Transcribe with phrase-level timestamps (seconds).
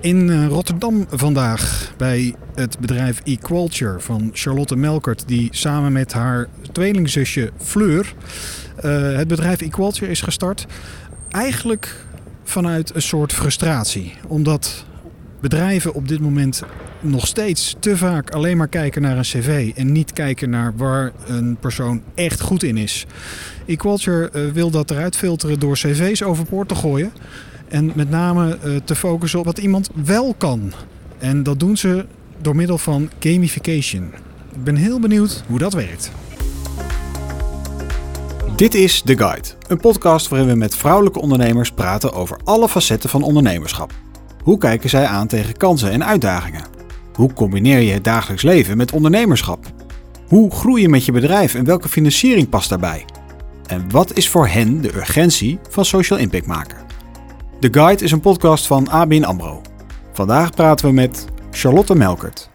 [0.00, 6.48] In eh, Rotterdam vandaag bij het bedrijf eQualture van Charlotte Melkert, die samen met haar
[6.72, 8.14] tweelingzusje Fleur
[8.84, 10.66] uh, het bedrijf eQualture is gestart.
[11.30, 12.04] Eigenlijk
[12.44, 14.84] vanuit een soort frustratie, omdat
[15.40, 16.62] bedrijven op dit moment
[17.00, 21.12] nog steeds te vaak alleen maar kijken naar een cv en niet kijken naar waar
[21.26, 23.06] een persoon echt goed in is.
[23.66, 27.12] Equalture uh, wil dat eruit filteren door cv's overboord te gooien
[27.70, 30.72] en met name uh, te focussen op wat iemand wel kan.
[31.18, 32.06] En dat doen ze
[32.40, 34.12] door middel van gamification.
[34.54, 36.10] Ik ben heel benieuwd hoe dat werkt.
[38.56, 43.10] Dit is The Guide, een podcast waarin we met vrouwelijke ondernemers praten over alle facetten
[43.10, 43.92] van ondernemerschap.
[44.42, 46.64] Hoe kijken zij aan tegen kansen en uitdagingen?
[47.14, 49.64] Hoe combineer je het dagelijks leven met ondernemerschap?
[50.26, 53.04] Hoe groei je met je bedrijf en welke financiering past daarbij?
[53.66, 56.89] En wat is voor hen de urgentie van social impact maken?
[57.60, 59.60] The Guide is een podcast van ABN AMRO.
[60.12, 62.50] Vandaag praten we met Charlotte Melkert.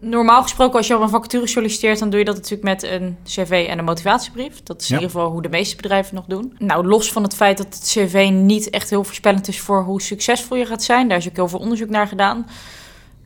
[0.00, 3.16] Normaal gesproken, als je op een vacature solliciteert, dan doe je dat natuurlijk met een
[3.24, 4.62] cv en een motivatiebrief.
[4.62, 6.56] Dat is in ieder geval hoe de meeste bedrijven nog doen.
[6.58, 10.02] Nou, los van het feit dat het cv niet echt heel voorspellend is voor hoe
[10.02, 12.46] succesvol je gaat zijn, daar is ook heel veel onderzoek naar gedaan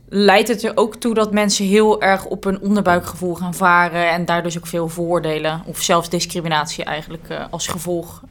[0.09, 4.25] leidt het er ook toe dat mensen heel erg op een onderbuikgevoel gaan varen en
[4.25, 8.21] daardoor dus ook veel vooroordelen of zelfs discriminatie eigenlijk uh, als gevolg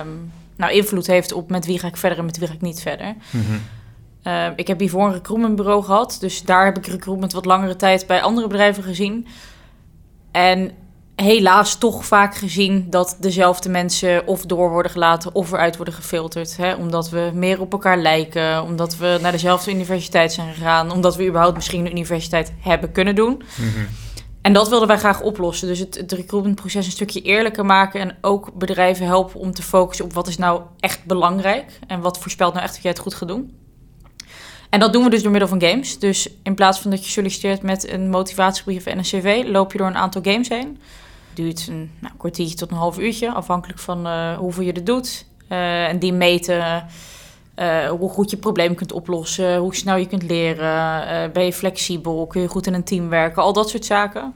[0.00, 2.60] um, nou, invloed heeft op met wie ga ik verder en met wie ga ik
[2.60, 3.14] niet verder.
[3.30, 3.60] Mm -hmm.
[4.32, 8.06] uh, ik heb hiervoor een recruitmentbureau gehad, dus daar heb ik recruitment wat langere tijd
[8.06, 9.26] bij andere bedrijven gezien.
[10.32, 10.70] En
[11.16, 16.56] helaas toch vaak gezien dat dezelfde mensen of door worden gelaten of eruit worden gefilterd.
[16.56, 16.74] Hè?
[16.74, 21.26] Omdat we meer op elkaar lijken, omdat we naar dezelfde universiteit zijn gegaan, omdat we
[21.26, 23.32] überhaupt misschien een universiteit hebben kunnen doen.
[23.32, 23.86] Mm -hmm.
[24.46, 25.68] En dat wilden wij graag oplossen.
[25.68, 30.04] Dus het, het recruitmentproces een stukje eerlijker maken en ook bedrijven helpen om te focussen
[30.04, 33.14] op wat is nou echt belangrijk en wat voorspelt nou echt dat jij het goed
[33.14, 33.56] gaat doen.
[34.70, 35.98] En dat doen we dus door middel van games.
[35.98, 39.78] Dus in plaats van dat je solliciteert met een motivatiebrief en een cv, loop je
[39.78, 40.78] door een aantal games heen
[41.34, 45.26] duurt een nou, kwartiertje tot een half uurtje, afhankelijk van uh, hoeveel je er doet.
[45.48, 46.86] Uh, en die meten
[47.98, 52.40] hoe goed je probleem kunt oplossen, hoe snel je kunt leren, ben je flexibel, kun
[52.40, 54.34] je goed in een team werken, al dat soort zaken.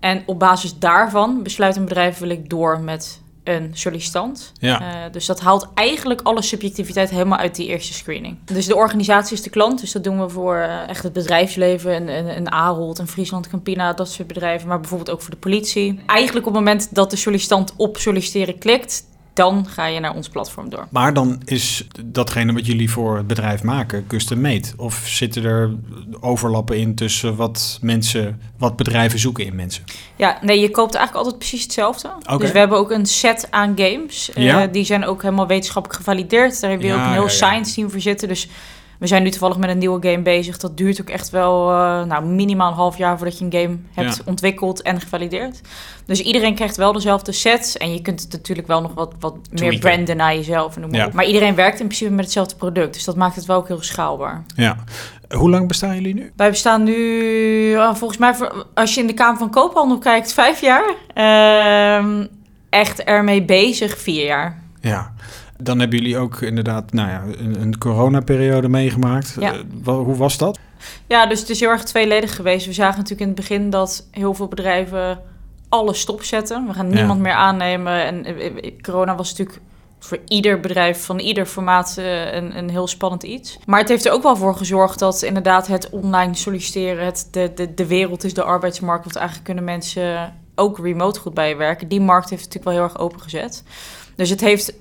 [0.00, 4.52] En op basis daarvan besluit een bedrijf wil ik door met een sollicitant.
[4.58, 4.80] Ja.
[4.80, 8.36] Uh, dus dat haalt eigenlijk alle subjectiviteit helemaal uit die eerste screening.
[8.44, 10.56] Dus de organisatie is de klant, dus dat doen we voor
[10.86, 15.10] echt het bedrijfsleven, en, en, en Ahold, en Friesland, Campina, dat soort bedrijven, maar bijvoorbeeld
[15.10, 16.00] ook voor de politie.
[16.06, 19.04] Eigenlijk op het moment dat de sollicitant op solliciteren klikt,
[19.40, 20.86] dan ga je naar ons platform door.
[20.90, 24.68] Maar dan is datgene wat jullie voor het bedrijf maken custom made?
[24.76, 25.70] Of zitten er
[26.20, 29.84] overlappen in tussen wat mensen, wat bedrijven zoeken in mensen?
[30.16, 32.08] Ja, nee, je koopt eigenlijk altijd precies hetzelfde.
[32.22, 32.38] Okay.
[32.38, 34.30] Dus we hebben ook een set aan games.
[34.34, 34.66] Ja.
[34.66, 36.60] Uh, die zijn ook helemaal wetenschappelijk gevalideerd.
[36.60, 38.28] Daar heb je ja, ook een heel ja, science team voor zitten.
[38.28, 38.48] Dus
[39.00, 40.58] we zijn nu toevallig met een nieuwe game bezig.
[40.58, 43.78] Dat duurt ook echt wel uh, nou, minimaal een half jaar voordat je een game
[43.94, 44.22] hebt ja.
[44.24, 45.60] ontwikkeld en gevalideerd.
[46.06, 47.76] Dus iedereen krijgt wel dezelfde sets.
[47.76, 50.76] En je kunt het natuurlijk wel nog wat, wat meer branden naar jezelf.
[50.76, 51.08] Noem maar, ja.
[51.12, 52.94] maar iedereen werkt in principe met hetzelfde product.
[52.94, 54.44] Dus dat maakt het wel ook heel schaalbaar.
[54.54, 54.76] Ja.
[55.28, 56.32] Hoe lang bestaan jullie nu?
[56.36, 56.96] Wij bestaan nu,
[57.70, 58.34] uh, volgens mij,
[58.74, 60.94] als je in de Kamer van Koophandel kijkt, vijf jaar.
[61.14, 62.24] Uh,
[62.68, 64.62] echt ermee bezig, vier jaar.
[64.80, 65.12] Ja.
[65.62, 69.36] Dan hebben jullie ook inderdaad nou ja, een, een coronaperiode meegemaakt.
[69.38, 69.54] Ja.
[69.86, 70.58] Uh, hoe was dat?
[71.06, 72.66] Ja, dus het is heel erg tweeledig geweest.
[72.66, 75.20] We zagen natuurlijk in het begin dat heel veel bedrijven
[75.68, 76.66] alles stopzetten.
[76.66, 77.22] We gaan niemand ja.
[77.22, 78.04] meer aannemen.
[78.04, 79.60] En uh, corona was natuurlijk
[79.98, 83.58] voor ieder bedrijf van ieder formaat een, een heel spannend iets.
[83.66, 87.52] Maar het heeft er ook wel voor gezorgd dat inderdaad het online solliciteren, het, de,
[87.54, 91.56] de, de wereld is de arbeidsmarkt, want eigenlijk kunnen mensen ook remote goed bij je
[91.56, 91.88] werken.
[91.88, 93.64] Die markt heeft natuurlijk wel heel erg opengezet.
[94.16, 94.72] Dus het heeft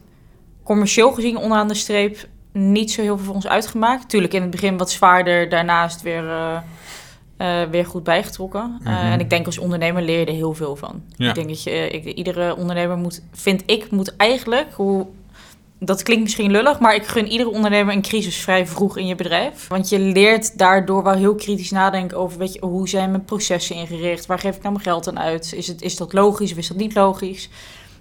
[0.69, 4.09] commercieel gezien onderaan de streep niet zo heel veel voor ons uitgemaakt.
[4.09, 6.57] Tuurlijk in het begin wat zwaarder, daarnaast weer, uh,
[7.37, 8.63] uh, weer goed bijgetrokken.
[8.63, 8.93] Mm -hmm.
[8.93, 11.01] uh, en ik denk als ondernemer leer je er heel veel van.
[11.15, 11.29] Ja.
[11.29, 15.07] Ik denk dat je, ik, iedere ondernemer moet, vind ik, moet eigenlijk, hoe,
[15.79, 19.15] dat klinkt misschien lullig, maar ik gun iedere ondernemer een crisis vrij vroeg in je
[19.15, 19.67] bedrijf.
[19.67, 23.75] Want je leert daardoor wel heel kritisch nadenken over, weet je, hoe zijn mijn processen
[23.75, 24.25] ingericht?
[24.25, 25.53] Waar geef ik nou mijn geld aan uit?
[25.53, 27.49] Is, het, is dat logisch of is dat niet logisch?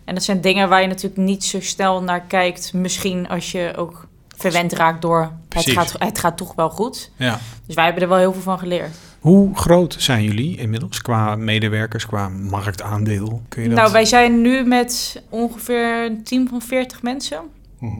[0.08, 2.72] En dat zijn dingen waar je natuurlijk niet zo snel naar kijkt.
[2.72, 4.06] Misschien als je ook
[4.37, 7.10] verwend raakt door het gaat, het gaat toch wel goed.
[7.16, 7.38] Ja.
[7.66, 8.96] Dus wij hebben er wel heel veel van geleerd.
[9.20, 13.43] Hoe groot zijn jullie inmiddels qua medewerkers, qua marktaandeel?
[13.49, 13.78] Kun je dat...
[13.78, 17.40] Nou, wij zijn nu met ongeveer een team van 40 mensen.
[17.78, 17.99] -huh.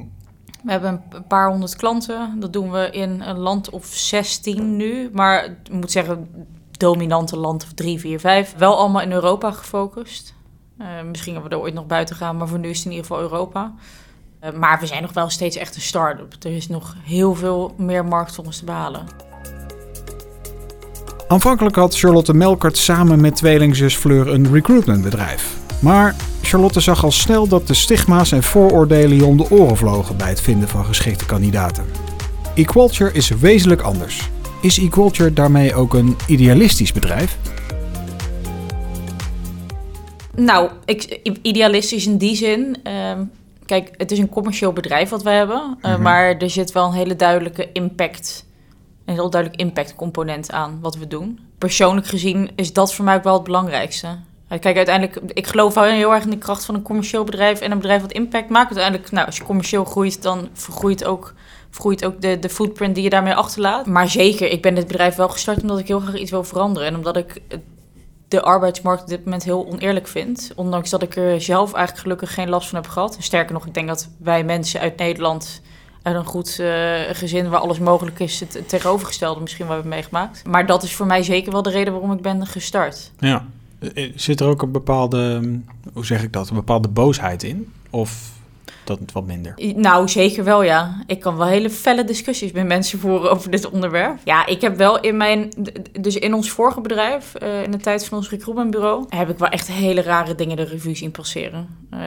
[0.63, 2.37] We hebben een paar honderd klanten.
[2.41, 5.11] Dat doen we in een land of 16 nu.
[5.13, 6.29] Maar ik moet zeggen,
[6.71, 8.55] dominante land of 3, 4, 5.
[8.57, 10.35] Wel allemaal in Europa gefocust.
[10.81, 12.93] Uh, misschien hebben we er ooit nog buiten gaan, maar voor nu is het in
[12.93, 13.75] ieder geval Europa.
[14.45, 16.35] Uh, maar we zijn nog wel steeds echt een start-up.
[16.45, 19.07] Er is nog heel veel meer markt voor ons te behalen.
[21.29, 25.57] Aanvankelijk had Charlotte Melkert samen met tweelingzus Fleur een recruitmentbedrijf.
[25.81, 30.17] Maar Charlotte zag al snel dat de stigma's en vooroordelen je om de oren vlogen
[30.17, 31.85] bij het vinden van geschikte kandidaten.
[32.55, 34.31] Equalture is wezenlijk anders.
[34.61, 37.39] Is Equalture daarmee ook een idealistisch bedrijf?
[40.39, 42.77] Nou, ik, idealistisch in die zin.
[42.83, 43.25] Ehm,
[43.67, 45.79] kijk, het is een commercieel bedrijf wat we hebben.
[45.83, 48.47] Uh, Maar er zit wel een hele duidelijke impact.
[49.05, 51.39] Een heel duidelijk impactcomponent aan wat we doen.
[51.59, 54.19] Persoonlijk gezien is dat voor mij ook wel het belangrijkste.
[54.49, 57.71] Kijk, uiteindelijk, ik geloof wel heel erg in de kracht van een commercieel bedrijf en
[57.71, 58.67] een bedrijf wat impact maakt.
[58.67, 61.35] Uiteindelijk, nou, als je commercieel groeit, dan vergroeit ook,
[61.71, 63.87] vergroeit ook de, de footprint die je daarmee achterlaat.
[63.87, 66.89] Maar zeker, ik ben dit bedrijf wel gestart omdat ik heel graag iets wil veranderen.
[66.89, 67.41] En omdat ik
[68.29, 70.53] de arbeidsmarkt op dit moment heel oneerlijk vind.
[70.55, 73.17] Ondanks dat ik er zelf eigenlijk gelukkig geen last van heb gehad.
[73.21, 75.63] sterker nog, ik denk dat wij mensen uit Nederland
[76.03, 80.47] uit een goed uh, gezin waar alles mogelijk is, het tegenovergestelde misschien wel hebben meegemaakt.
[80.47, 83.13] Maar dat is voor mij zeker wel de reden waarom ik ben gestart.
[83.19, 83.47] Ja.
[83.95, 85.43] Eh, zit er ook een bepaalde,
[85.93, 87.73] hoe zeg ik dat, een bepaalde boosheid in?
[87.91, 88.33] Of
[88.89, 89.55] dat wat minder?
[89.77, 91.03] Nou, zeker wel, ja.
[91.07, 94.19] Ik kan wel hele felle discussies met mensen voeren over dit onderwerp.
[94.25, 95.51] Ja, ik heb wel in mijn...
[96.01, 99.05] Dus in ons vorige bedrijf, uh, in de tijd van ons recruitmentbureau...
[99.09, 101.87] heb ik wel echt hele rare dingen de revue zien passeren.
[101.95, 102.01] Uh,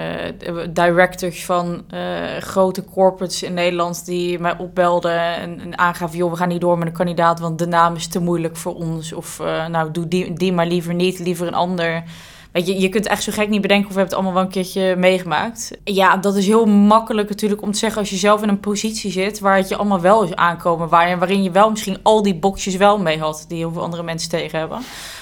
[0.70, 5.36] directors van uh, grote corporates in Nederland die mij opbelden...
[5.36, 7.40] en, en aangaven, joh, we gaan niet door met een kandidaat...
[7.40, 9.14] want de naam is te moeilijk voor ons.
[9.14, 9.40] Of
[9.70, 12.04] nou, doe die, die maar liever niet, liever een ander...
[12.52, 14.44] Weet je, je kunt echt zo gek niet bedenken of we hebben het allemaal wel
[14.44, 15.72] een keertje meegemaakt.
[15.84, 19.12] Ja, dat is heel makkelijk natuurlijk om te zeggen als je zelf in een positie
[19.12, 20.90] zit waar het je allemaal wel is aankomen.
[20.90, 24.04] Waar, waarin je wel misschien al die boxjes wel mee had die heel veel andere
[24.04, 24.80] mensen tegen hebben.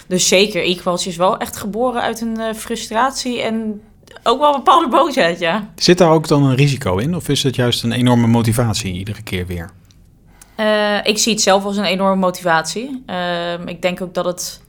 [0.07, 3.81] Dus zeker, Equals is wel echt geboren uit een uh, frustratie en
[4.23, 5.69] ook wel een bepaalde boosheid, ja.
[5.75, 7.15] Zit daar ook dan een risico in?
[7.15, 9.69] Of is het juist een enorme motivatie iedere keer weer?
[10.59, 13.03] Uh, ik zie het zelf als een enorme motivatie.
[13.07, 14.61] Uh, ik denk ook dat het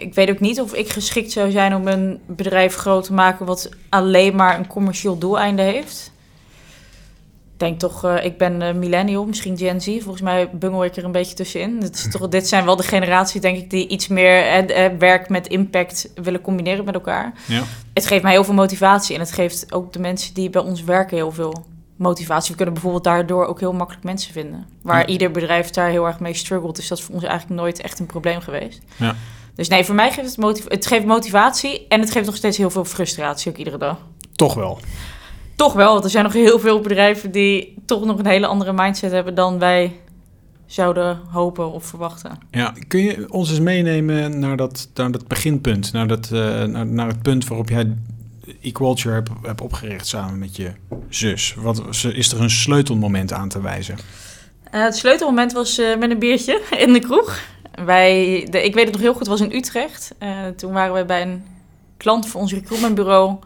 [0.00, 3.46] ik weet ook niet of ik geschikt zou zijn om een bedrijf groot te maken
[3.46, 6.12] wat alleen maar een commercieel doeleinde heeft.
[7.52, 9.86] Ik denk toch, uh, ik ben uh, millennial, misschien Gen Z.
[9.86, 11.80] Volgens mij bungel ik er een beetje tussenin.
[11.80, 15.28] Dit, is toch, dit zijn wel de generaties, denk ik, die iets meer uh, werk
[15.28, 17.32] met impact willen combineren met elkaar.
[17.46, 17.62] Ja.
[17.94, 20.84] Het geeft mij heel veel motivatie en het geeft ook de mensen die bij ons
[20.84, 21.64] werken heel veel
[21.96, 22.50] motivatie.
[22.50, 24.66] We kunnen bijvoorbeeld daardoor ook heel makkelijk mensen vinden.
[24.82, 27.98] Waar ieder bedrijf daar heel erg mee struggelt, is dat voor ons eigenlijk nooit echt
[27.98, 28.80] een probleem geweest.
[28.96, 29.16] Ja.
[29.60, 32.56] Dus nee, voor mij geeft het, motiv het geeft motivatie en het geeft nog steeds
[32.56, 33.98] heel veel frustratie ook iedere dag.
[34.34, 34.80] Toch wel?
[35.56, 38.72] Toch wel, want er zijn nog heel veel bedrijven die toch nog een hele andere
[38.72, 39.96] mindset hebben dan wij
[40.66, 42.38] zouden hopen of verwachten.
[42.50, 46.86] Ja, kun je ons eens meenemen naar dat, naar dat beginpunt, naar, dat, uh, naar,
[46.86, 47.96] naar het punt waarop jij
[48.62, 50.72] Equalture hebt, hebt opgericht samen met je
[51.08, 51.54] zus?
[51.58, 53.98] Wat, is er een sleutelmoment aan te wijzen?
[54.74, 57.38] Uh, het sleutelmoment was uh, met een biertje in de kroeg.
[57.84, 60.14] Wij, de, ik weet het nog heel goed, was in Utrecht.
[60.22, 61.44] Uh, toen waren we bij een
[61.96, 63.38] klant voor ons recruitmentbureau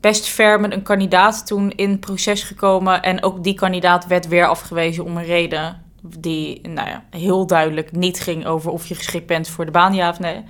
[0.00, 3.02] best ver met een kandidaat toen in proces gekomen.
[3.02, 7.92] En ook die kandidaat werd weer afgewezen om een reden die nou ja, heel duidelijk
[7.92, 10.44] niet ging over of je geschikt bent voor de baan, ja of nee.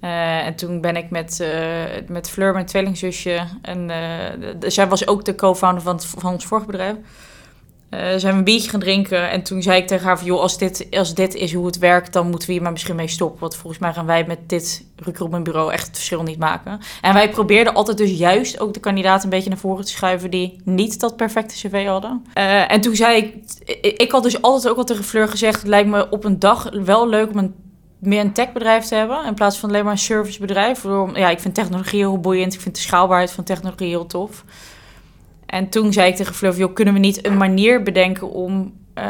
[0.00, 3.90] Uh, en toen ben ik met, uh, met Fleur, mijn tweelingzusje, en
[4.58, 6.96] zij was ook de co-founder van, van ons vorige bedrijf.
[7.90, 9.30] Uh, zijn we een biertje gaan drinken.
[9.30, 10.26] En toen zei ik tegen haar van...
[10.26, 12.12] joh, als dit, als dit is hoe het werkt...
[12.12, 13.40] dan moeten we hier maar misschien mee stoppen.
[13.40, 15.72] Want volgens mij gaan wij met dit recruitmentbureau...
[15.72, 16.80] echt het verschil niet maken.
[17.00, 19.24] En wij probeerden altijd dus juist ook de kandidaten...
[19.24, 20.30] een beetje naar voren te schuiven...
[20.30, 22.26] die niet dat perfecte cv hadden.
[22.34, 23.34] Uh, en toen zei ik...
[23.82, 25.58] Ik had dus altijd ook al tegen Fleur gezegd...
[25.58, 27.54] het lijkt me op een dag wel leuk om een
[27.98, 30.82] meer een techbedrijf te hebben in plaats van alleen maar een servicebedrijf.
[31.14, 32.54] Ja, ik vind technologie heel boeiend.
[32.54, 34.44] Ik vind de schaalbaarheid van technologie heel tof.
[35.48, 39.04] En toen zei ik tegen joh, kunnen we niet een manier bedenken om uh,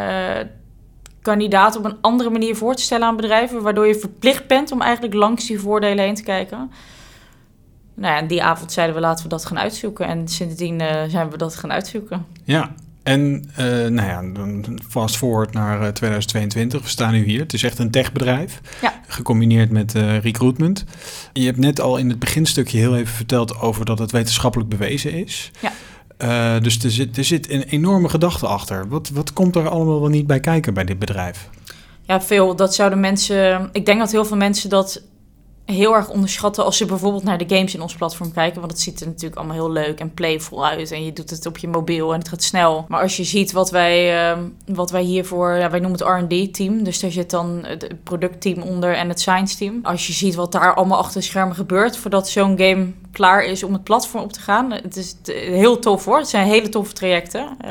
[1.22, 4.82] kandidaten op een andere manier voor te stellen aan bedrijven, waardoor je verplicht bent om
[4.82, 6.70] eigenlijk langs die voordelen heen te kijken.
[7.94, 10.06] Nou ja, en die avond zeiden we laten we dat gaan uitzoeken.
[10.06, 12.26] En sindsdien uh, zijn we dat gaan uitzoeken.
[12.44, 14.22] Ja, en uh, nou ja,
[14.88, 16.82] fast forward naar 2022.
[16.82, 17.40] We staan nu hier.
[17.40, 18.60] Het is echt een techbedrijf.
[18.82, 19.00] Ja.
[19.06, 20.84] Gecombineerd met uh, recruitment.
[21.32, 25.12] Je hebt net al in het beginstukje heel even verteld over dat het wetenschappelijk bewezen
[25.12, 25.50] is.
[25.60, 25.72] Ja.
[26.22, 28.88] Uh, dus er zit, er zit een enorme gedachte achter.
[28.88, 31.48] Wat, wat komt er allemaal wel niet bij kijken bij dit bedrijf?
[32.02, 32.56] Ja, veel.
[32.56, 33.68] Dat zouden mensen.
[33.72, 35.02] Ik denk dat heel veel mensen dat
[35.72, 38.60] heel erg onderschatten als ze bijvoorbeeld naar de games in ons platform kijken.
[38.60, 40.90] Want het ziet er natuurlijk allemaal heel leuk en playful uit.
[40.90, 42.84] En je doet het op je mobiel en het gaat snel.
[42.88, 46.82] Maar als je ziet wat wij, uh, wat wij hiervoor, ja, wij noemen het RD-team.
[46.82, 49.78] Dus daar zit dan het productteam onder en het science-team.
[49.82, 53.62] Als je ziet wat daar allemaal achter de schermen gebeurt voordat zo'n game klaar is
[53.62, 54.72] om het platform op te gaan.
[54.72, 56.18] Het is heel tof hoor.
[56.18, 57.56] Het zijn hele toffe trajecten.
[57.64, 57.70] Uh,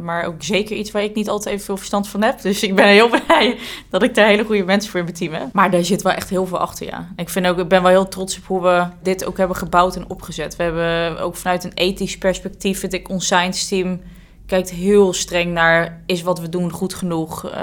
[0.00, 2.40] maar ook zeker iets waar ik niet altijd even veel verstand van heb.
[2.40, 3.58] Dus ik ben heel blij
[3.90, 5.52] dat ik daar hele goede mensen voor in mijn team heb.
[5.52, 7.08] Maar daar zit wel echt heel veel achter, ja.
[7.22, 9.96] Ik, vind ook, ik ben wel heel trots op hoe we dit ook hebben gebouwd
[9.96, 10.56] en opgezet.
[10.56, 14.00] We hebben ook vanuit een ethisch perspectief, vind ik, ons science team
[14.46, 17.44] kijkt heel streng naar is wat we doen goed genoeg.
[17.44, 17.54] Uh,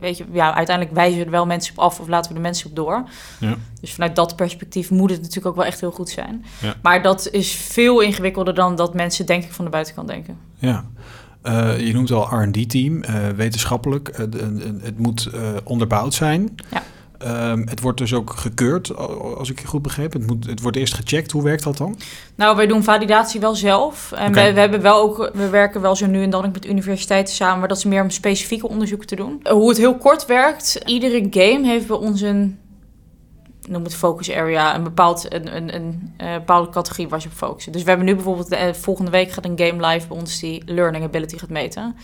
[0.00, 2.42] weet je, ja, uiteindelijk wijzen we er wel mensen op af of laten we de
[2.42, 3.04] mensen op door.
[3.40, 3.56] Ja.
[3.80, 6.44] Dus vanuit dat perspectief moet het natuurlijk ook wel echt heel goed zijn.
[6.60, 6.74] Ja.
[6.82, 10.38] Maar dat is veel ingewikkelder dan dat mensen denk ik van de buitenkant denken.
[10.58, 10.84] Ja.
[11.42, 14.16] Uh, je noemt al R&D-team, uh, wetenschappelijk.
[14.82, 15.30] het moet
[15.64, 16.54] onderbouwd zijn.
[16.70, 16.82] Ja.
[17.24, 18.96] Um, het wordt dus ook gekeurd,
[19.36, 20.12] als ik je goed begreep.
[20.12, 21.32] Het, moet, het wordt eerst gecheckt.
[21.32, 21.98] Hoe werkt dat dan?
[22.34, 24.12] Nou, wij doen validatie wel zelf.
[24.12, 24.54] En okay.
[24.54, 27.58] we, hebben wel ook, we werken wel zo nu en dan ook met universiteiten samen,
[27.58, 29.40] maar dat is meer om specifieke onderzoeken te doen.
[29.42, 32.58] Hoe het heel kort werkt, iedere game heeft bij ons een,
[33.68, 37.34] noem het focus area, een, bepaald, een, een, een, een bepaalde categorie waar je op
[37.34, 37.72] focussen.
[37.72, 40.62] Dus we hebben nu bijvoorbeeld, de, volgende week gaat een game live bij ons die
[40.66, 41.96] learning ability gaat meten.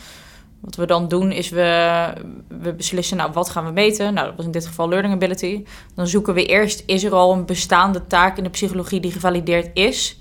[0.63, 2.13] Wat we dan doen is we,
[2.49, 4.15] we beslissen, nou wat gaan we meten?
[4.15, 5.65] Nou, dat was in dit geval learning ability.
[5.95, 9.71] Dan zoeken we eerst, is er al een bestaande taak in de psychologie die gevalideerd
[9.75, 10.21] is?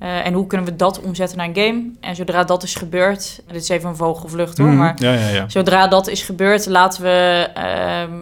[0.00, 1.90] Uh, en hoe kunnen we dat omzetten naar een game?
[2.00, 5.28] En zodra dat is gebeurd, dit is even een vogelvlucht hoor, mm, maar ja, ja,
[5.28, 5.48] ja.
[5.48, 8.18] zodra dat is gebeurd, laten we uh,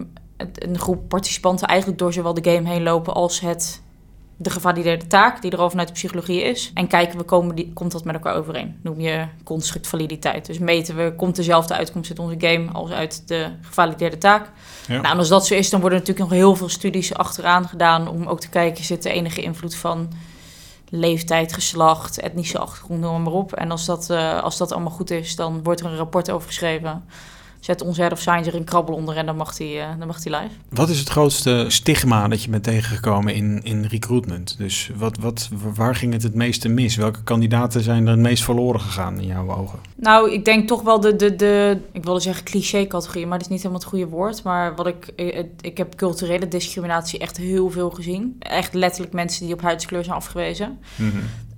[0.53, 3.82] een groep participanten eigenlijk door zowel de game heen lopen als het
[4.43, 6.71] de gevalideerde taak die er al vanuit de psychologie is.
[6.73, 8.79] En kijken we, komen die, komt dat met elkaar overeen?
[8.81, 10.45] Noem je construct validiteit.
[10.45, 14.49] Dus meten we, komt dezelfde uitkomst uit onze game als uit de gevalideerde taak?
[14.87, 14.93] Ja.
[14.93, 18.07] Nou, en als dat zo is, dan worden natuurlijk nog heel veel studies achteraan gedaan
[18.07, 20.09] om ook te kijken, zit er enige invloed van
[20.89, 23.53] leeftijd, geslacht, etnische achtergrond, noem maar op.
[23.53, 26.47] En als dat, uh, als dat allemaal goed is, dan wordt er een rapport over
[26.47, 27.03] geschreven
[27.63, 30.07] zet onze head of science er een krabbel onder en dan mag hij uh, dan
[30.07, 30.55] mag hij live.
[30.69, 34.57] Wat is het grootste stigma dat je bent tegengekomen in, in recruitment?
[34.57, 36.95] Dus wat, wat, waar ging het het meeste mis?
[36.95, 39.79] Welke kandidaten zijn er het meest verloren gegaan in jouw ogen?
[39.95, 43.53] Nou, ik denk toch wel de, de, de ik wilde zeggen cliché-categorie, maar dat is
[43.53, 44.43] niet helemaal het goede woord.
[44.43, 48.35] Maar wat ik, ik, ik heb culturele discriminatie echt heel veel gezien.
[48.39, 50.79] Echt letterlijk mensen die op huidskleur zijn afgewezen.
[50.95, 51.11] Mm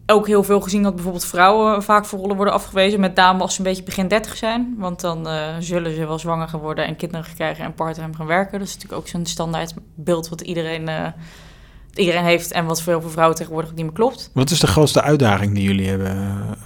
[0.05, 2.99] ook heel veel gezien dat bijvoorbeeld vrouwen vaak voor rollen worden afgewezen.
[2.99, 4.75] Met name als ze een beetje begin 30 zijn.
[4.77, 8.25] Want dan uh, zullen ze wel zwanger gaan worden en kinderen krijgen en parttime gaan
[8.25, 8.59] werken.
[8.59, 11.07] Dat is natuurlijk ook zo'n standaard beeld wat iedereen, uh,
[11.93, 12.51] iedereen heeft.
[12.51, 14.29] En wat voor heel veel vrouwen tegenwoordig niet meer klopt.
[14.33, 16.15] Wat is de grootste uitdaging die jullie hebben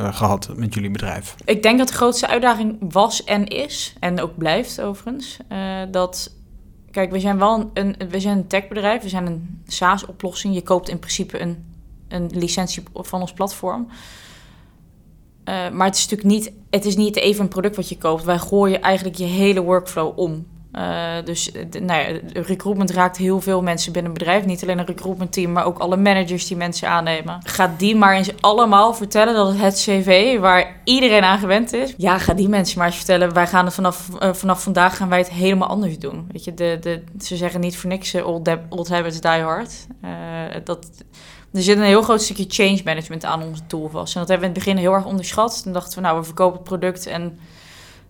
[0.02, 1.36] uh, gehad met jullie bedrijf?
[1.46, 3.94] Ik denk dat de grootste uitdaging was en is.
[4.00, 5.38] En ook blijft overigens.
[5.92, 6.38] dat
[6.92, 10.54] Kijk, we zijn wel een, we zijn een techbedrijf, we zijn een SaaS-oplossing.
[10.54, 11.69] Je koopt in principe een
[12.10, 13.88] een licentie van ons platform.
[15.50, 18.24] Uh, maar het is natuurlijk niet, het is niet even een product wat je koopt.
[18.24, 20.46] Wij gooien eigenlijk je hele workflow om.
[20.74, 24.46] Uh, dus de, nou ja, recruitment raakt heel veel mensen binnen een bedrijf.
[24.46, 27.40] Niet alleen een recruitment team, maar ook alle managers die mensen aannemen.
[27.44, 31.94] Ga die maar eens allemaal vertellen dat het, cv waar iedereen aan gewend is.
[31.98, 33.34] Ja, ga die mensen maar eens vertellen.
[33.34, 36.28] Wij gaan het vanaf, vanaf vandaag gaan wij het helemaal anders doen.
[36.32, 39.88] Weet je, de, de, ze zeggen niet voor niks old, old habits die hard.
[40.64, 40.88] Dat
[41.54, 44.14] er zit een heel groot stukje change management aan onze tool vast.
[44.14, 45.64] En dat hebben we in het begin heel erg onderschat.
[45.64, 47.40] Toen dachten we, nou, we verkopen het product en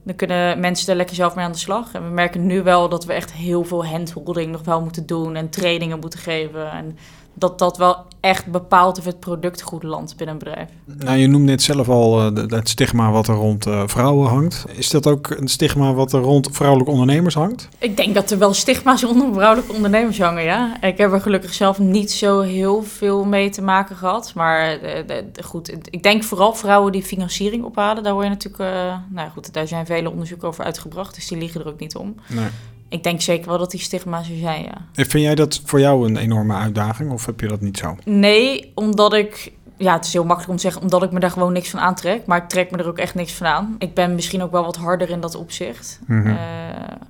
[0.03, 1.93] dan kunnen mensen er lekker zelf mee aan de slag.
[1.93, 5.35] En we merken nu wel dat we echt heel veel handholding nog wel moeten doen
[5.35, 6.71] en trainingen moeten geven.
[6.71, 6.97] En
[7.39, 10.69] dat dat wel echt bepaalt of het product goed landt binnen een bedrijf.
[10.85, 14.65] Nou, je noemt net zelf al uh, het stigma wat er rond uh, vrouwen hangt.
[14.71, 17.69] Is dat ook een stigma wat er rond vrouwelijke ondernemers hangt?
[17.77, 20.81] Ik denk dat er wel stigma's onder vrouwelijke ondernemers hangen, ja.
[20.81, 24.31] Ik heb er gelukkig zelf niet zo heel veel mee te maken gehad.
[24.35, 28.03] Maar uh, goed, ik denk vooral vrouwen die financiering ophalen.
[28.03, 28.63] Daar hoor je natuurlijk,
[29.09, 31.15] nou goed, daar zijn vele onderzoeken over uitgebracht.
[31.15, 32.15] Dus die liegen er ook niet om.
[32.27, 32.47] Nee
[32.89, 34.77] ik denk zeker wel dat die stigma's er zijn, ja.
[34.93, 37.97] En vind jij dat voor jou een enorme uitdaging of heb je dat niet zo?
[38.05, 39.51] Nee, omdat ik...
[39.77, 41.79] Ja, het is heel makkelijk om te zeggen, omdat ik me daar gewoon niks van
[41.79, 42.25] aantrek.
[42.25, 43.75] Maar ik trek me er ook echt niks van aan.
[43.77, 45.99] Ik ben misschien ook wel wat harder in dat opzicht.
[46.07, 46.31] Mm -hmm.
[46.31, 46.37] uh,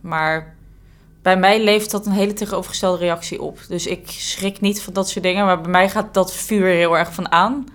[0.02, 0.56] maar
[1.22, 3.60] bij mij levert dat een hele tegenovergestelde reactie op.
[3.68, 5.46] Dus ik schrik niet van dat soort dingen.
[5.46, 7.66] Maar bij mij gaat dat vuur heel erg van aan.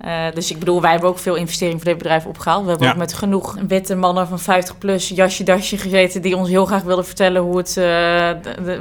[0.00, 2.64] Uh, dus ik bedoel, wij hebben ook veel investering voor dit bedrijf opgehaald.
[2.64, 6.48] We hebben ook met genoeg witte mannen van 50 plus jasje dasje gezeten die ons
[6.48, 8.30] heel graag wilden vertellen hoe het, uh,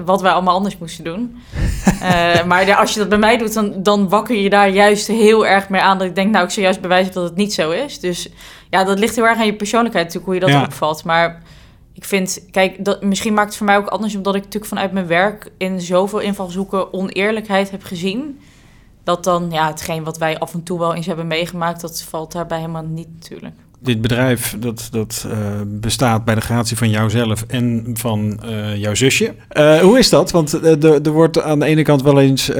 [0.05, 1.41] wat wij allemaal anders moesten doen.
[2.01, 5.46] uh, maar als je dat bij mij doet, dan, dan wakker je daar juist heel
[5.46, 5.98] erg mee aan.
[5.98, 8.00] Dat ik denk, nou, ik zou juist bewijzen dat het niet zo is.
[8.00, 8.29] Dus
[8.70, 11.03] ja, dat ligt heel erg aan je persoonlijkheid natuurlijk, hoe je dat opvalt.
[11.03, 11.41] Maar
[11.93, 14.91] ik vind, kijk, dat, misschien maakt het voor mij ook anders, omdat ik natuurlijk vanuit
[14.91, 18.39] mijn werk in zoveel invalshoeken oneerlijkheid heb gezien
[19.03, 22.31] dat dan, ja, hetgeen wat wij af en toe wel eens hebben meegemaakt, dat valt
[22.31, 23.55] daarbij helemaal niet natuurlijk.
[23.79, 25.33] Dit bedrijf dat, dat uh,
[25.65, 29.36] bestaat bij de gratie van jouzelf en van uh, jouw zusje.
[29.51, 30.31] Uh, hoe is dat?
[30.31, 32.53] Want er wordt aan de ene kant wel eens,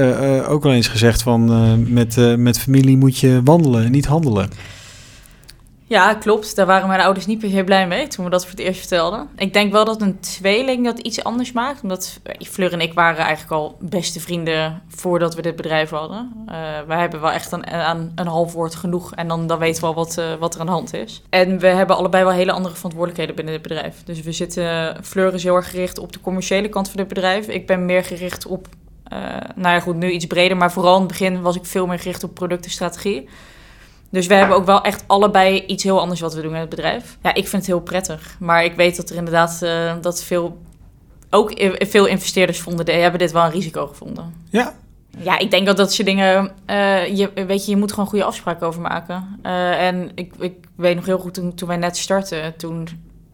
[0.46, 4.50] ook wel eens gezegd van met, met familie moet je wandelen en niet handelen.
[5.86, 6.56] Ja, klopt.
[6.56, 8.78] Daar waren mijn ouders niet per se blij mee toen we dat voor het eerst
[8.78, 9.28] vertelden.
[9.36, 11.82] Ik denk wel dat een tweeling dat iets anders maakt.
[11.82, 16.32] Omdat Fleur en ik waren eigenlijk al beste vrienden voordat we dit bedrijf hadden.
[16.48, 16.54] Uh,
[16.86, 19.94] wij hebben wel echt aan, een half woord genoeg en dan, dan weten we al
[19.94, 21.22] wat, uh, wat er aan de hand is.
[21.30, 24.02] En we hebben allebei wel hele andere verantwoordelijkheden binnen dit bedrijf.
[24.04, 27.48] Dus we zitten, Fleur is heel erg gericht op de commerciële kant van dit bedrijf.
[27.48, 28.68] Ik ben meer gericht op,
[29.12, 29.18] uh,
[29.54, 30.56] nou ja goed, nu iets breder.
[30.56, 33.28] Maar vooral in het begin was ik veel meer gericht op productenstrategie.
[34.14, 36.68] Dus we hebben ook wel echt allebei iets heel anders wat we doen in het
[36.68, 37.18] bedrijf.
[37.22, 38.36] Ja, ik vind het heel prettig.
[38.40, 40.58] Maar ik weet dat er inderdaad uh, dat veel,
[41.30, 44.34] ook veel investeerders vonden, hebben dit wel een risico gevonden.
[44.50, 44.74] Ja.
[45.18, 48.24] Ja, ik denk dat dat soort dingen, uh, je, weet je, je moet gewoon goede
[48.24, 49.38] afspraken over maken.
[49.42, 52.88] Uh, en ik, ik weet nog heel goed toen, toen wij net startten, toen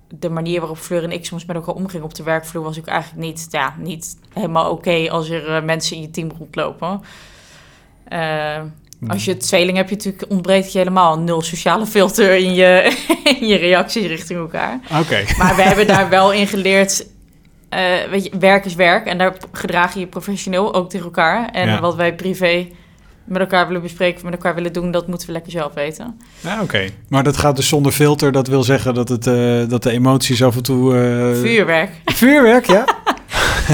[0.09, 2.87] de manier waarop Fleur en ik soms met elkaar omgingen op de werkvloer was ook
[2.87, 7.01] eigenlijk niet, ja, niet helemaal oké als er mensen in je team rondlopen.
[9.07, 12.97] Als je tweeling hebt, je natuurlijk ontbreekt je helemaal nul sociale filter in je,
[13.41, 14.81] in je reacties richting elkaar.
[15.01, 15.25] Oké.
[15.39, 17.07] Maar we hebben daar wel in geleerd.
[17.75, 17.81] Uh,
[18.11, 21.49] weet je, werk is werk en daar gedraag je je professioneel ook tegen elkaar.
[21.51, 22.67] En wat wij privé
[23.25, 26.21] met elkaar willen bespreken, met elkaar willen doen, dat moeten we lekker zelf weten.
[26.41, 26.89] Ja, oké.
[27.09, 28.33] Maar dat gaat dus zonder filter.
[28.33, 30.95] Dat wil zeggen dat, het, uh, dat de emoties af en toe...
[30.95, 31.41] Uh...
[31.41, 31.91] Vuurwerk.
[32.05, 32.85] Vuurwerk, ja?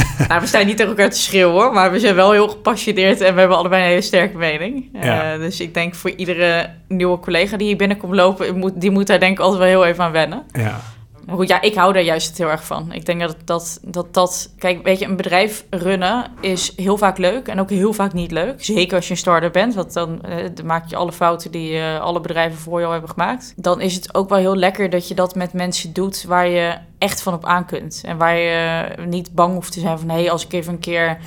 [0.28, 3.20] nou, we staan niet tegen elkaar te schreeuwen hoor, maar we zijn wel heel gepassioneerd
[3.20, 4.88] en we hebben allebei een hele sterke mening.
[4.92, 5.34] Ja.
[5.34, 9.06] Uh, dus ik denk voor iedere nieuwe collega die hier binnenkomt lopen, moet, die moet
[9.06, 10.42] daar denk ik altijd wel heel even aan wennen.
[10.52, 10.80] Ja.
[11.26, 12.92] Maar goed, ja, ik hou daar juist heel erg van.
[12.92, 14.52] Ik denk dat dat, dat dat...
[14.58, 18.30] Kijk, weet je, een bedrijf runnen is heel vaak leuk en ook heel vaak niet
[18.30, 18.64] leuk.
[18.64, 21.72] Zeker als je een start-up bent, want dan, eh, dan maak je alle fouten die
[21.72, 23.52] uh, alle bedrijven voor jou hebben gemaakt.
[23.56, 26.78] Dan is het ook wel heel lekker dat je dat met mensen doet waar je
[26.98, 28.02] echt van op aan kunt.
[28.04, 30.08] En waar je niet bang hoeft te zijn van...
[30.08, 31.18] hé, hey, als ik even een keer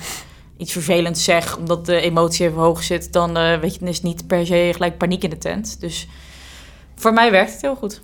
[0.56, 1.56] iets vervelends zeg...
[1.56, 3.12] omdat de emotie even hoog zit...
[3.12, 5.80] dan, uh, weet je, dan is niet per se gelijk paniek in de tent.
[5.80, 6.08] Dus
[6.94, 8.00] voor mij werkt het heel goed.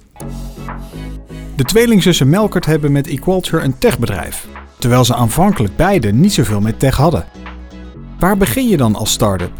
[1.56, 4.46] De tweelingzussen Melkert hebben met Equalture een techbedrijf,
[4.78, 7.24] terwijl ze aanvankelijk beide niet zoveel met tech hadden.
[8.18, 9.52] Waar begin je dan als start-up?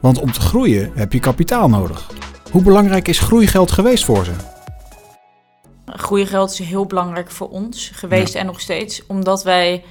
[0.00, 2.10] Want om te groeien heb je kapitaal nodig.
[2.50, 4.32] Hoe belangrijk is groeigeld geweest voor ze?
[5.86, 9.84] Groeigeld is heel belangrijk voor ons geweest en nog steeds, omdat wij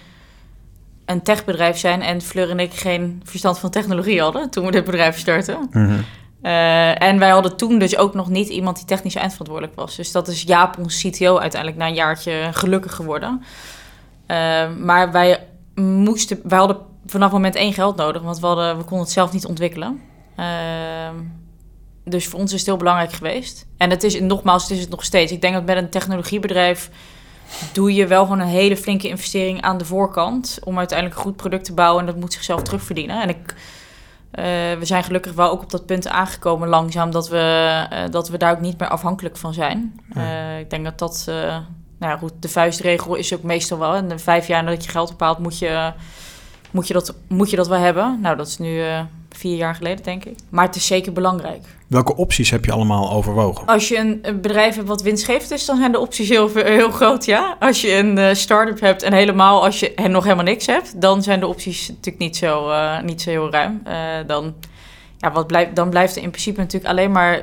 [1.06, 4.86] een techbedrijf zijn en Fleur en ik geen verstand van technologie hadden toen we dit
[4.86, 5.68] bedrijf startten.
[5.72, 6.04] Mm
[6.44, 9.96] uh, en wij hadden toen dus ook nog niet iemand die technisch eindverantwoordelijk was.
[9.96, 13.44] Dus dat is Jaap, ons CTO, uiteindelijk na een jaartje gelukkig geworden.
[14.28, 18.84] Uh, maar wij moesten, wij hadden vanaf moment één geld nodig, want we, hadden, we
[18.84, 20.02] konden het zelf niet ontwikkelen.
[20.40, 20.46] Uh,
[22.04, 23.66] dus voor ons is het heel belangrijk geweest.
[23.78, 25.32] En het is, nogmaals, het is het nog steeds.
[25.32, 26.90] Ik denk dat met een technologiebedrijf
[27.74, 31.36] doe je wel gewoon een hele flinke investering aan de voorkant om uiteindelijk een goed
[31.36, 33.22] product te bouwen en dat moet zichzelf terugverdienen.
[33.22, 33.56] En ik
[34.32, 34.44] uh,
[34.80, 38.38] we zijn gelukkig wel ook op dat punt aangekomen langzaam dat we, uh, dat we
[38.38, 40.02] daar ook niet meer afhankelijk van zijn.
[40.18, 41.32] Uh, ik denk dat dat,
[42.00, 43.94] nou goed, de vuistregel is ook meestal wel.
[43.94, 45.94] En de vijf jaar nadat je geld bepaalt, moet je,
[46.72, 48.20] moet je, dat, moet je dat wel hebben.
[48.22, 48.84] Nou, dat is nu
[49.38, 50.36] vier jaar geleden, denk ik.
[50.50, 51.62] Maar het is zeker belangrijk.
[51.88, 53.66] Welke opties heb je allemaal overwogen?
[53.66, 57.26] Als je een, bedrijf hebt wat winstgevend is, dan zijn de opties heel, heel groot,
[57.26, 57.58] ja.
[57.60, 61.24] Als je een uh, start-up hebt en helemaal als je nog helemaal niks hebt, dan
[61.24, 63.82] zijn de opties natuurlijk niet zo, uh, niet zo heel ruim.
[63.88, 63.94] Uh,
[64.28, 64.54] dan,
[65.18, 67.42] ja, wat blijft, dan blijft er in principe natuurlijk alleen maar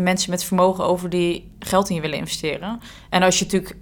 [0.00, 2.80] mensen met vermogen over die geld in je willen investeren.
[3.10, 3.76] En als je natuurlijk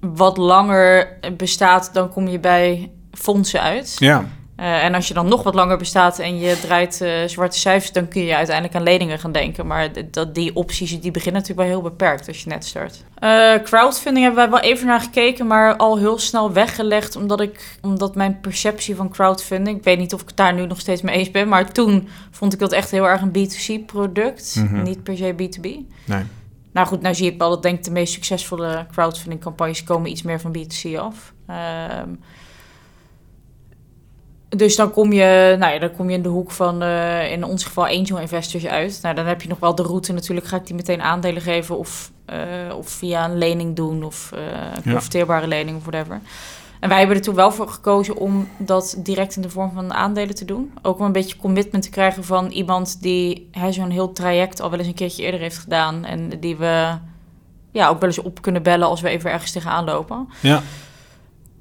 [0.00, 3.96] wat langer bestaat, dan kom je bij fondsen uit.
[3.98, 4.24] Ja.
[4.60, 7.92] Uh, en als je dan nog wat langer bestaat en je draait uh, zwarte cijfers,
[7.92, 9.66] dan kun je uiteindelijk aan leningen gaan denken.
[9.66, 13.04] Maar dat, die opties die beginnen natuurlijk wel heel beperkt als je net start.
[13.20, 17.16] Uh, crowdfunding hebben wij wel even naar gekeken, maar al heel snel weggelegd.
[17.16, 20.80] Omdat, ik, omdat mijn perceptie van crowdfunding, ik weet niet of ik daar nu nog
[20.80, 24.66] steeds mee eens ben, maar toen vond ik dat echt heel erg een B2C-product, mm
[24.66, 24.82] -hmm.
[24.82, 25.68] niet per se B2B.
[26.04, 26.22] Nee.
[26.72, 30.10] Nou goed, nou zie ik wel dat denk ik de meest succesvolle crowdfunding campagnes komen
[30.10, 31.32] iets meer van B2C af.
[31.46, 32.08] Ehm,
[34.56, 37.44] dus dan kom je, nou ja, dan kom je in de hoek van uh, in
[37.44, 38.98] ons geval angel investors uit.
[39.02, 40.46] Nou, dan heb je nog wel de route natuurlijk.
[40.46, 44.40] Ga ik die meteen aandelen geven of, uh, of via een lening doen of uh,
[44.74, 46.20] een converteerbare lening of whatever.
[46.80, 49.92] En wij hebben er toen wel voor gekozen om dat direct in de vorm van
[49.92, 50.72] aandelen te doen.
[50.82, 54.78] Ook om een beetje commitment te krijgen van iemand die zo'n heel traject al wel
[54.78, 56.04] eens een keertje eerder heeft gedaan.
[56.04, 56.98] En die we
[57.70, 60.28] ja, ook wel eens op kunnen bellen als we even ergens tegenaan lopen.
[60.40, 60.62] Ja.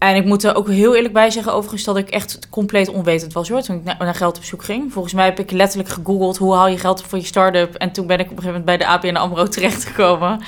[0.04, 3.34] En ik moet er ook heel eerlijk bij zeggen, overigens, dat ik echt compleet onwetend
[3.34, 4.94] was hoor, toen ik naar geld op zoek ging.
[4.94, 7.76] Volgens mij heb ik letterlijk gegoogeld hoe haal je geld op voor je start-up.
[7.76, 10.42] En toen ben ik op een gegeven moment bij de ABN AMRO terechtgekomen.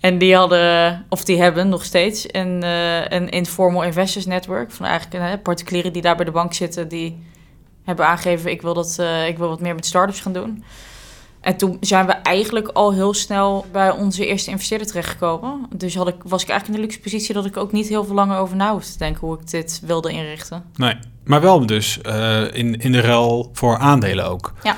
[0.00, 4.70] En die hadden, of die hebben nog steeds, een, uh, een informal investors network.
[4.70, 7.22] Van eigenlijk uh, particulieren die daar bij de bank zitten, die
[7.84, 10.64] hebben aangegeven: ik wil, dat, uh, ik wil wat meer met startups gaan doen.
[11.46, 15.66] En toen zijn we eigenlijk al heel snel bij onze eerste investeerder terechtgekomen.
[15.76, 18.04] Dus had ik, was ik eigenlijk in de luxe positie dat ik ook niet heel
[18.04, 20.64] veel langer over na hoefde te denken hoe ik dit wilde inrichten.
[20.76, 21.98] Nee, maar wel dus
[22.52, 24.52] in, in de ruil voor aandelen ook.
[24.62, 24.76] Ja.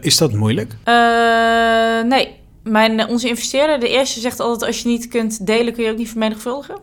[0.00, 0.76] is dat moeilijk?
[2.08, 5.90] nee, mijn, onze investeerder, de eerste, zegt altijd: als je niet kunt delen, kun je
[5.90, 6.78] ook niet vermenigvuldigen.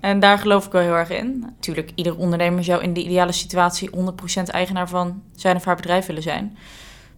[0.00, 1.38] En daar geloof ik wel heel erg in.
[1.40, 6.06] Natuurlijk, ieder ondernemer zou in de ideale situatie 100% eigenaar van zijn of haar bedrijf
[6.06, 6.56] willen zijn.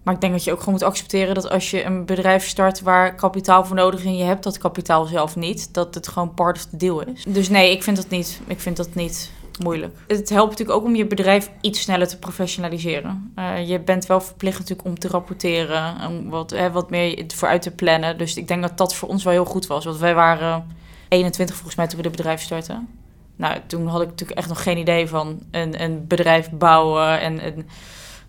[0.02, 2.80] Maar ik denk dat je ook gewoon moet accepteren dat als je een bedrijf start
[2.80, 6.34] waar kapitaal voor nodig is en je hebt dat kapitaal zelf niet, dat het gewoon
[6.34, 7.24] part of the deal is.
[7.28, 8.40] Dus nee, ik vind dat niet.
[8.46, 9.30] Ik vind dat niet
[9.62, 9.96] moeilijk.
[10.06, 13.32] Het helpt natuurlijk ook om je bedrijf iets sneller te professionaliseren.
[13.38, 17.62] Uh, je bent wel verplicht natuurlijk om te rapporteren, om wat, hè, wat meer vooruit
[17.62, 18.18] te plannen.
[18.18, 19.84] Dus ik denk dat dat voor ons wel heel goed was.
[19.84, 20.76] Want wij waren
[21.08, 22.88] 21 volgens mij toen we het bedrijf starten.
[23.36, 27.40] Nou, toen had ik natuurlijk echt nog geen idee van een, een bedrijf bouwen en,
[27.40, 27.68] en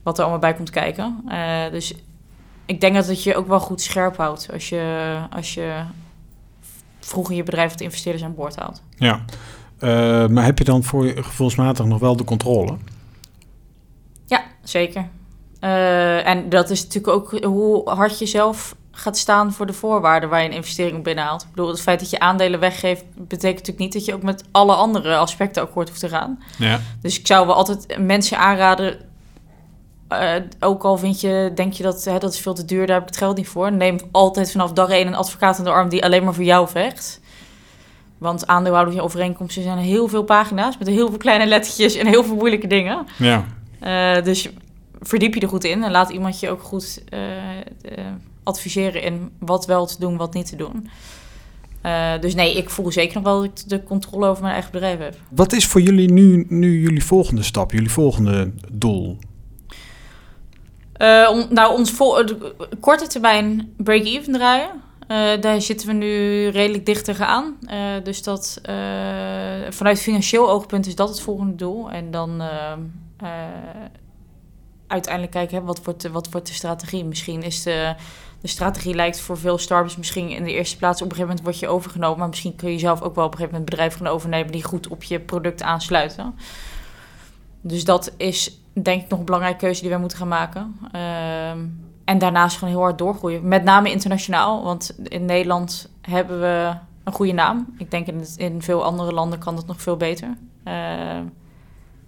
[0.04, 1.24] wat er allemaal bij komt kijken.
[1.28, 1.94] Uh, dus
[2.66, 5.84] ik denk dat het je ook wel goed scherp houdt als je, als je
[7.00, 8.82] vroeg in je bedrijf de investeerders aan boord haalt.
[8.96, 9.26] Ja,
[9.80, 12.78] uh, maar heb je dan voor je gevoelsmatig nog wel de controle?
[14.26, 15.08] Ja, zeker.
[15.62, 20.30] Uh, en dat is natuurlijk ook hoe hard je zelf gaat staan voor de voorwaarden
[20.30, 21.42] waar je een investering binnenhaalt.
[21.42, 24.44] Ik bedoel, het feit dat je aandelen weggeeft, betekent natuurlijk niet dat je ook met
[24.52, 26.44] alle andere aspecten akkoord hoeft te gaan.
[26.58, 26.80] Ja.
[27.02, 29.00] Dus ik zou wel altijd mensen aanraden.
[30.12, 32.96] Uh, ook al vind je, denk je dat hè, dat is veel te duur, daar
[32.96, 33.72] heb ik het geld niet voor.
[33.72, 36.68] Neem altijd vanaf dag één een advocaat aan de arm die alleen maar voor jou
[36.68, 37.20] vecht.
[38.18, 42.68] Want aandeelhoudersovereenkomsten zijn heel veel pagina's met heel veel kleine lettertjes en heel veel moeilijke
[42.68, 43.06] dingen.
[43.18, 43.46] Ja.
[43.84, 44.50] Uh, dus
[45.00, 48.06] verdiep je er goed in en laat iemand je ook goed uh, uh,
[48.44, 50.90] adviseren in wat wel te doen, wat niet te doen.
[52.22, 55.00] dus nee, ik voel zeker nog wel dat ik de controle over mijn eigen bedrijf
[55.00, 55.16] heb.
[55.30, 59.18] Wat is voor jullie nu, nu jullie volgende stap, jullie volgende doel?
[61.30, 62.24] Om, nou, ons vol,
[62.80, 64.70] korte termijn break-even draaien.
[65.12, 67.58] Uh, daar zitten we nu redelijk dichter aan.
[67.62, 68.62] Uh, dus dat
[69.70, 71.92] vanuit financieel oogpunt is dat het volgende doel.
[71.92, 72.42] En dan
[74.88, 77.06] uiteindelijk kijken, hè, wat, wordt de, wat wordt strategie?
[77.06, 77.96] Misschien is de,
[78.42, 81.46] de strategie lijkt voor veel startups misschien in de eerste plaats op een gegeven moment
[81.46, 82.20] word je overgenomen.
[82.20, 84.64] Maar misschien kun je zelf ook wel op een gegeven moment bedrijf gaan overnemen die
[84.64, 86.36] goed op je product aansluiten.
[87.62, 90.76] Dus dat is denk ik nog een belangrijke keuze die wij moeten gaan maken.
[90.92, 91.60] Ehm,
[92.06, 93.48] en daarnaast gewoon heel hard doorgroeien.
[93.48, 97.74] Met name internationaal, want in Nederland hebben we een goede naam.
[97.78, 100.38] Ik denk in, in veel andere landen kan dat nog veel beter.
[100.68, 100.74] Uh,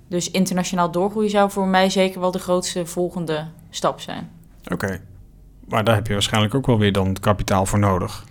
[0.08, 4.30] dus internationaal doorgroeien zou voor mij zeker wel de grootste volgende stap zijn.
[4.72, 5.02] Oké,
[5.68, 8.26] maar daar heb je waarschijnlijk ook wel weer dan kapitaal voor nodig.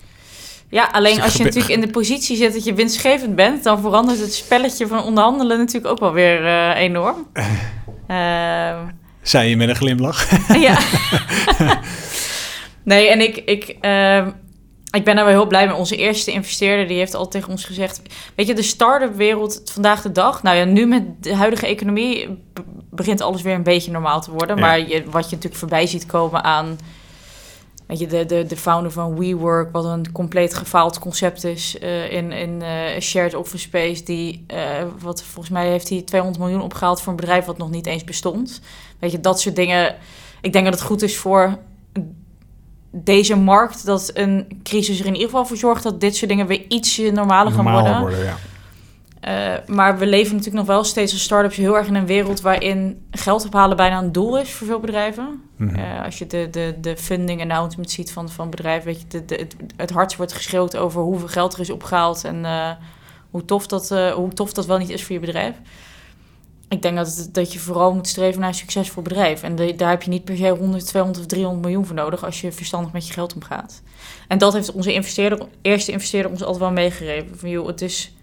[0.73, 4.19] Ja, alleen als je natuurlijk in de positie zit dat je winstgevend bent, dan verandert
[4.19, 7.27] het spelletje van onderhandelen natuurlijk ook wel weer uh, enorm.
[8.07, 8.79] Uh,
[9.21, 10.29] Zei je met een glimlach.
[10.67, 10.77] ja.
[12.83, 14.27] nee, en ik, ik, uh,
[14.91, 15.75] ik ben daar wel heel blij mee.
[15.75, 18.01] Onze eerste investeerder die heeft al tegen ons gezegd...
[18.35, 20.43] Weet je, de start-up wereld vandaag de dag...
[20.43, 22.43] Nou ja, nu met de huidige economie
[22.89, 24.55] begint alles weer een beetje normaal te worden.
[24.55, 24.61] Ja.
[24.61, 26.77] Maar je, wat je natuurlijk voorbij ziet komen aan...
[27.85, 32.11] Weet je, de, de, de founder van WeWork, wat een compleet gefaald concept is uh,
[32.11, 34.03] in, in uh, shared office space.
[34.03, 34.57] Die, uh,
[34.99, 38.03] wat volgens mij heeft hij 200 miljoen opgehaald voor een bedrijf wat nog niet eens
[38.03, 38.61] bestond.
[38.99, 39.95] Weet je, dat soort dingen.
[40.41, 41.57] Ik denk dat het goed is voor
[42.91, 46.47] deze markt dat een crisis er in ieder geval voor zorgt dat dit soort dingen
[46.47, 47.99] weer ietsje normaler gaan Normaal worden.
[47.99, 48.37] worden ja.
[49.27, 52.41] Uh, maar we leven natuurlijk nog wel steeds als start-ups heel erg in een wereld
[52.41, 55.41] waarin geld ophalen bijna een doel is voor veel bedrijven.
[55.57, 55.77] Mm -hmm.
[55.77, 59.25] uh, als je de, de, de funding announcement ziet van, van bedrijven, weet je, de,
[59.25, 62.69] de, het, het hart wordt geschreeuwd over hoeveel geld er is opgehaald en uh,
[63.29, 65.55] hoe, tof dat, hoe tof dat wel niet is voor je bedrijf.
[66.73, 69.43] Ik denk dat, het, dat je vooral moet streven naar een succesvol bedrijf.
[69.43, 72.25] En de, daar heb je niet per se 100, 200 of 300 miljoen voor nodig
[72.25, 73.81] als je verstandig met je geld omgaat.
[74.27, 77.39] En dat heeft onze investeerder, eerste investeerder ons altijd wel meegegeven.
[77.39, 78.13] Van joh, het is,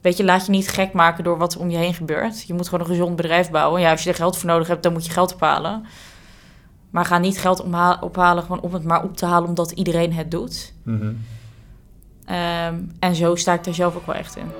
[0.00, 2.42] weet je, laat je niet gek maken door wat er om je heen gebeurt.
[2.46, 3.80] Je moet gewoon een gezond bedrijf bouwen.
[3.80, 5.84] Ja, als je er geld voor nodig hebt, dan moet je geld ophalen.
[6.90, 7.62] Maar ga niet geld
[8.00, 10.72] ophalen gewoon om het maar op te halen omdat iedereen het doet.
[10.82, 11.16] Mm -hmm.
[12.36, 14.50] um, en zo sta ik daar zelf ook wel echt in.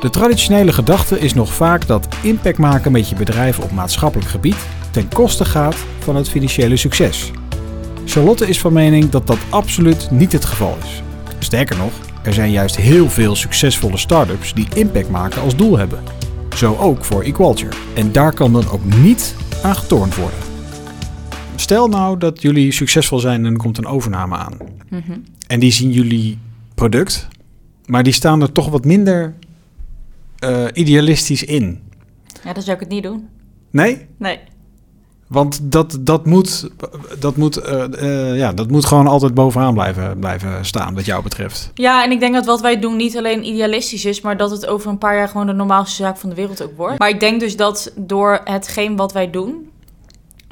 [0.00, 4.66] De traditionele gedachte is nog vaak dat impact maken met je bedrijf op maatschappelijk gebied
[4.90, 7.30] ten koste gaat van het financiële succes.
[8.04, 11.02] Charlotte is van mening dat dat absoluut niet het geval is.
[11.38, 11.92] Sterker nog,
[12.30, 16.02] er zijn juist heel veel succesvolle start-ups die impact maken als doel hebben.
[16.56, 17.76] Zo ook voor Equalture.
[17.94, 20.38] En daar kan dan ook niet aan getornd worden.
[21.56, 24.56] Stel nou dat jullie succesvol zijn en er komt een overname aan.
[24.90, 25.24] Mm -hmm.
[25.46, 26.38] en die zien jullie
[26.74, 27.28] product,
[27.86, 29.34] maar die staan er toch wat minder
[30.44, 31.80] uh, idealistisch in.
[32.44, 33.28] Ja, dan zou ik het niet doen.
[33.70, 34.06] Nee?
[34.16, 34.38] Nee.
[35.30, 36.70] Want dat, dat, moet,
[37.18, 41.22] dat, moet, uh, uh, ja, dat moet gewoon altijd bovenaan blijven, blijven staan, wat jou
[41.22, 41.70] betreft.
[41.74, 44.66] Ja, en ik denk dat wat wij doen niet alleen idealistisch is, maar dat het
[44.66, 46.98] over een paar jaar gewoon de normaalste zaak van de wereld ook wordt.
[46.98, 49.70] Maar ik denk dus dat door hetgeen wat wij doen,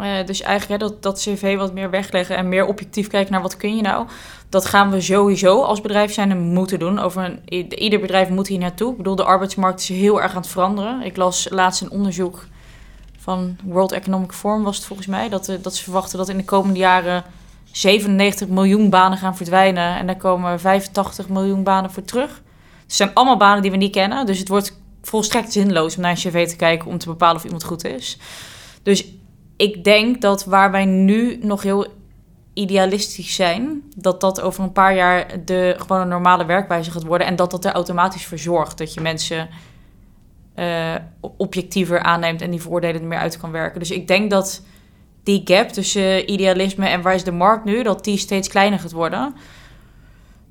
[0.00, 3.42] uh, dus eigenlijk hè, dat, dat cv wat meer wegleggen en meer objectief kijken naar
[3.42, 4.06] wat kun je nou,
[4.48, 6.98] dat gaan we sowieso als bedrijf zijn en moeten doen.
[6.98, 8.90] Over een, ieder bedrijf moet hier naartoe.
[8.90, 11.02] Ik bedoel, de arbeidsmarkt is heel erg aan het veranderen.
[11.02, 12.46] Ik las laatst een onderzoek
[13.28, 15.28] van World Economic Forum was het volgens mij.
[15.28, 17.24] Dat, dat ze verwachten dat in de komende jaren
[17.72, 19.96] 97 miljoen banen gaan verdwijnen.
[19.96, 22.42] En daar komen 85 miljoen banen voor terug.
[22.82, 24.26] Het zijn allemaal banen die we niet kennen.
[24.26, 27.44] Dus het wordt volstrekt zinloos om naar een cv te kijken om te bepalen of
[27.44, 28.18] iemand goed is.
[28.82, 29.04] Dus
[29.56, 31.86] ik denk dat waar wij nu nog heel
[32.52, 37.26] idealistisch zijn, dat dat over een paar jaar de gewoon een normale werkwijze gaat worden
[37.26, 39.48] en dat dat er automatisch voor zorgt dat je mensen
[40.58, 43.78] uh, objectiever aanneemt en die voordelen er meer uit kan werken.
[43.78, 44.62] Dus ik denk dat
[45.22, 48.92] die gap tussen idealisme en waar is de markt nu, dat die steeds kleiner gaat
[48.92, 49.34] worden.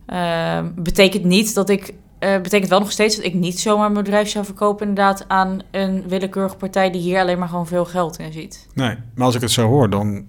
[0.08, 1.94] Uh, betekent niet dat ik.
[2.20, 5.60] Uh, betekent wel nog steeds dat ik niet zomaar mijn bedrijf zou verkopen, inderdaad, aan
[5.72, 8.68] een willekeurige partij die hier alleen maar gewoon veel geld in ziet.
[8.74, 10.26] Nee, maar als ik het zo hoor, dan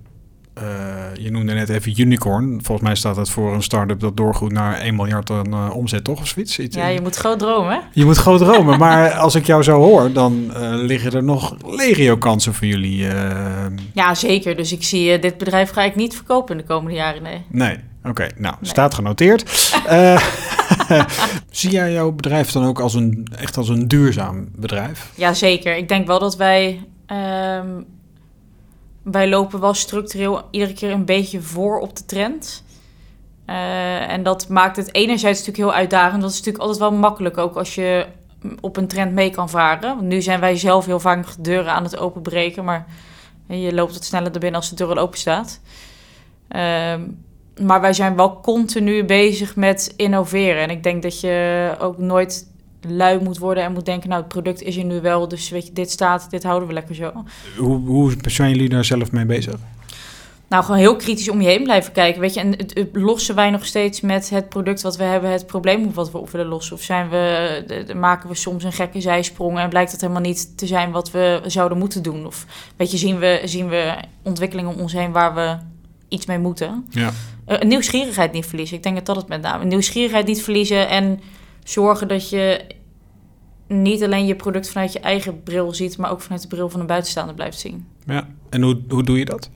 [1.15, 2.61] je noemde net even unicorn.
[2.63, 6.05] Volgens mij staat dat voor een start-up dat doorgroeit naar 1 miljard aan uh, omzet,
[6.05, 6.21] toch?
[6.21, 6.57] Of zoiets?
[6.75, 7.81] Ja, je moet groot dromen.
[7.93, 8.79] Je moet groot dromen.
[8.85, 13.07] maar als ik jou zo hoor, dan uh, liggen er nog legio kansen voor jullie.
[13.93, 14.57] Ja, zeker.
[14.57, 17.45] Dus ik zie dit bedrijf ga ik niet verkopen in de komende jaren, nee.
[17.49, 18.09] Nee, oké.
[18.09, 18.71] Okay, nou, nee.
[18.71, 19.51] staat genoteerd.
[21.51, 25.13] zie jij jouw bedrijf dan ook als een, echt als een duurzaam bedrijf?
[25.15, 25.77] Ja, zeker.
[25.77, 26.81] Ik denk wel dat wij...
[27.07, 27.87] Um,
[29.11, 32.65] wij lopen wel structureel iedere keer een beetje voor op de trend.
[33.47, 36.21] Uh, en dat maakt het enerzijds natuurlijk heel uitdagend.
[36.21, 38.07] Dat is natuurlijk altijd wel makkelijk ook als je
[38.61, 39.97] op een trend mee kan varen.
[39.97, 42.65] Want nu zijn wij zelf heel vaak deuren aan het openbreken.
[42.65, 42.87] Maar
[43.47, 45.61] je loopt wat sneller er binnen als de deur al open staat.
[46.51, 46.95] Uh,
[47.61, 50.63] maar wij zijn wel continu bezig met innoveren.
[50.63, 52.47] En ik denk dat je ook nooit
[52.81, 55.67] lui moet worden en moet denken, nou het product is er nu wel, dus weet
[55.67, 57.13] je, dit staat, dit houden we lekker zo.
[57.57, 59.57] Hoe, hoe zijn jullie daar zelf mee bezig?
[60.49, 62.21] Nou, gewoon heel kritisch om je heen blijven kijken.
[62.21, 65.31] Weet je, en het, het, lossen wij nog steeds met het product wat we hebben,
[65.31, 66.77] het probleem wat we op willen lossen?
[66.77, 70.23] Of zijn we, de, de, maken we soms een gekke zijsprong en blijkt dat helemaal
[70.23, 72.27] niet te zijn wat we zouden moeten doen?
[72.27, 75.57] Of weet je, zien we, zien we ontwikkelingen om ons heen waar we
[76.09, 76.87] iets mee moeten?
[76.91, 77.11] Ja.
[77.49, 78.77] Uh, nieuwsgierigheid niet verliezen.
[78.77, 79.65] Ik denk dat dat het met name.
[79.65, 81.21] Nieuwsgierigheid niet verliezen en
[81.69, 82.65] zorgen dat je
[83.67, 86.81] niet alleen je product vanuit je eigen bril ziet, maar ook vanuit de bril van
[86.81, 87.87] een buitenstaander blijft zien.
[88.05, 89.51] Ja, en hoe, hoe doe je dat?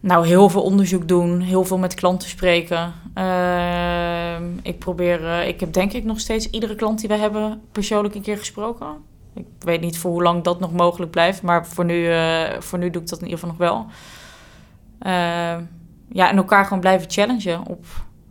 [0.00, 2.92] Nou, heel veel onderzoek doen, heel veel met klanten spreken.
[3.18, 7.60] Uh, ik probeer, uh, ik heb denk ik nog steeds iedere klant die we hebben
[7.72, 8.86] persoonlijk een keer gesproken.
[9.34, 12.78] Ik weet niet voor hoe lang dat nog mogelijk blijft, maar voor nu, uh, voor
[12.78, 13.86] nu doe ik dat in ieder geval nog wel.
[14.98, 15.62] Ehm,
[16.08, 17.84] ja, en elkaar gewoon blijven challengen op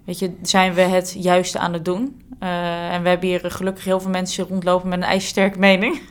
[0.03, 2.21] Weet je, zijn we het juiste aan het doen?
[2.43, 6.01] Uh, en we hebben hier gelukkig heel veel mensen rondlopen met een ijzersterke mening.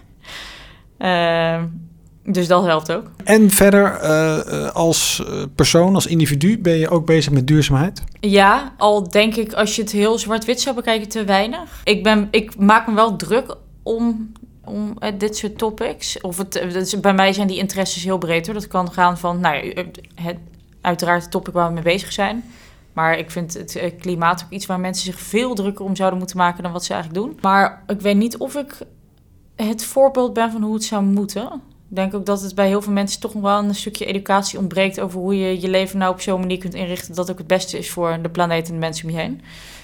[0.99, 1.63] Uh,
[2.37, 3.11] dus dat helpt ook.
[3.25, 5.23] En verder, uh, als
[5.55, 8.03] persoon, als individu, ben je ook bezig met duurzaamheid?
[8.21, 11.81] Ja, al denk ik als je het heel zwart-wit zou bekijken, te weinig.
[11.85, 14.33] Ik, ben, ik maak me wel druk om,
[14.65, 16.21] om dit soort topics.
[16.21, 18.55] Of het, het, bij mij zijn die interesses heel breed hoor.
[18.55, 19.73] Dat kan gaan van, nou,
[20.15, 20.39] het,
[20.81, 22.45] uiteraard het topic waar we mee bezig zijn.
[22.93, 26.19] Maar ik vind het eh, klimaat ook iets waar mensen zich veel drukker om zouden
[26.19, 27.39] moeten maken dan wat ze eigenlijk doen.
[27.43, 28.79] Maar ik weet niet of ik
[29.57, 31.63] het voorbeeld ben van hoe het zou moeten.
[31.91, 34.59] Ik denk ook dat het bij heel veel mensen toch nog wel een stukje educatie
[34.59, 37.47] ontbreekt over hoe je je leven nou op zo'n manier kunt inrichten dat ook het
[37.47, 39.41] beste is voor de planeet en de mensen om je heen.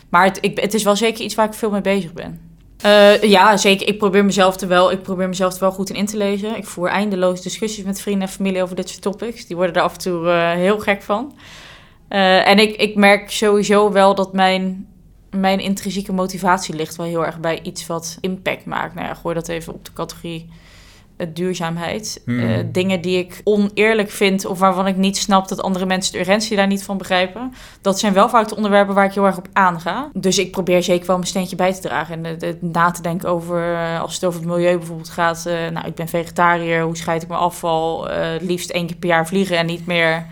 [0.08, 2.40] Maar het, ik, het is wel zeker iets waar ik veel mee bezig ben.
[2.84, 3.88] Uh, ja, zeker.
[3.88, 6.56] Ik probeer mezelf er wel, ik probeer mezelf er wel goed in in te lezen.
[6.56, 9.46] Ik voer eindeloos discussies met vrienden en familie over dit soort topics.
[9.46, 11.34] Die worden er af en toe uh, heel gek van.
[12.08, 14.86] Uh, en ik, ik merk sowieso wel dat mijn,
[15.30, 18.94] mijn intrinsieke motivatie ligt wel heel erg bij iets wat impact maakt.
[18.94, 20.48] Nou ja, gooi dat even op de categorie
[21.16, 22.22] uh, duurzaamheid.
[22.24, 22.38] Mm.
[22.38, 26.18] Uh, dingen die ik oneerlijk vind of waarvan ik niet snap dat andere mensen de
[26.18, 27.52] urgentie daar niet van begrijpen.
[27.80, 30.10] Dat zijn wel vaak de onderwerpen waar ik heel erg op aanga.
[30.12, 32.24] Dus ik probeer zeker wel mijn steentje bij te dragen.
[32.24, 35.44] En na te denken over, als het over het milieu bijvoorbeeld gaat.
[35.72, 38.08] nou, ik ben vegetariër, hoe scheid ik mijn afval?
[38.40, 40.26] liefst één keer per jaar vliegen en niet meer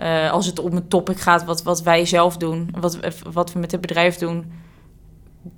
[0.00, 2.98] uh, als het om een topic gaat wat, wat wij zelf doen, wat,
[3.32, 4.52] wat we met het bedrijf doen,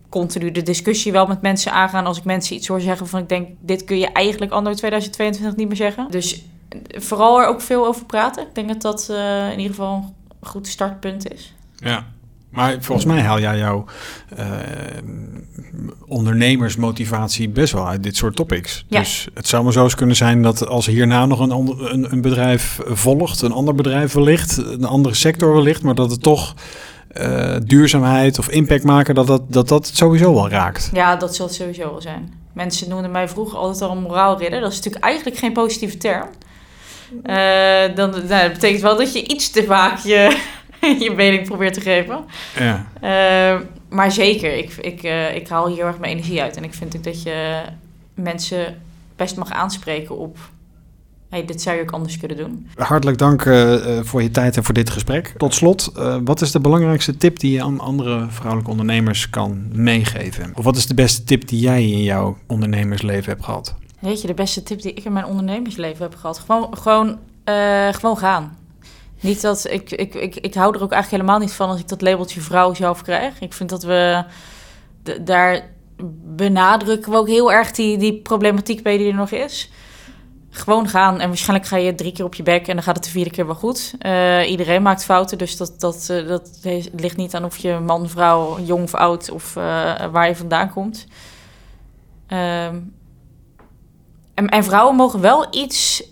[0.08, 2.06] continu de discussie wel met mensen aangaan.
[2.06, 5.56] Als ik mensen iets hoor zeggen van ik denk, dit kun je eigenlijk anno 2022
[5.56, 6.10] niet meer zeggen.
[6.10, 6.44] Dus
[6.88, 8.42] vooral er ook veel over praten.
[8.42, 11.54] Ik denk dat dat uh, in ieder geval een goed startpunt is.
[11.76, 12.06] Ja,
[12.50, 13.84] Maar volgens mij haal jij jouw
[14.38, 14.44] uh,
[16.06, 18.84] ondernemersmotivatie best wel uit dit soort topics.
[18.88, 18.98] Ja.
[18.98, 22.12] Dus het zou maar zo eens kunnen zijn dat als hierna nog een, ander, een,
[22.12, 26.54] een bedrijf volgt, een ander bedrijf wellicht, een andere sector wellicht, maar dat het toch
[27.20, 30.90] uh, duurzaamheid of impact maken, dat dat, dat dat sowieso wel raakt.
[30.92, 32.32] Ja, dat zal het sowieso wel zijn.
[32.52, 34.60] Mensen noemden mij vroeger altijd al een moraalridder.
[34.60, 36.28] Dat is natuurlijk eigenlijk geen positieve term.
[37.12, 40.38] Uh, dan, nou, dat betekent wel dat je iets te vaak je,
[41.04, 42.24] je mening probeert te geven.
[42.58, 42.86] Ja.
[43.02, 46.56] Uh, maar zeker, ik, ik, uh, ik haal hier heel erg mijn energie uit.
[46.56, 47.62] En ik vind ook dat je
[48.14, 48.82] mensen
[49.16, 50.38] best mag aanspreken op...
[51.28, 52.68] Hey, dit zou je ook anders kunnen doen.
[52.74, 55.34] Hartelijk dank uh, voor je tijd en voor dit gesprek.
[55.36, 55.92] Tot slot,
[56.24, 60.52] wat is de belangrijkste tip die je aan andere vrouwelijke ondernemers kan meegeven?
[60.54, 63.74] Of wat is de beste tip die jij in jouw ondernemersleven hebt gehad?
[63.98, 66.38] Weet je, de beste tip die ik in mijn ondernemersleven heb gehad?
[66.38, 67.18] Gewoon, gewoon,
[67.92, 68.56] gewoon gaan.
[69.20, 71.88] Niet dat ik, ik, ik, ik hou er ook eigenlijk helemaal niet van als ik
[71.88, 73.40] dat labeltje vrouw zelf krijg.
[73.40, 74.24] Ik vind dat we
[75.20, 75.70] daar
[76.24, 79.70] benadrukken we ook heel erg die, die problematiek bij die er nog is.
[80.50, 83.04] Gewoon gaan en waarschijnlijk ga je drie keer op je bek en dan gaat het
[83.04, 83.94] de vierde keer wel goed.
[84.00, 86.60] Uh, iedereen maakt fouten, dus dat, dat, uh, dat
[86.96, 89.62] ligt niet aan of je man, vrouw, jong of oud of uh,
[90.12, 91.06] waar je vandaan komt.
[92.26, 92.92] En,
[94.34, 96.02] en vrouwen mogen wel iets